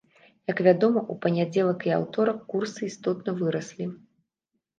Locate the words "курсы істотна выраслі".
2.55-3.85